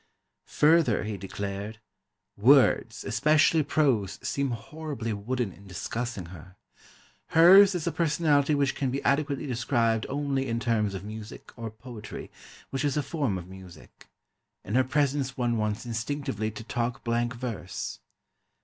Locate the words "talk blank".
16.63-17.35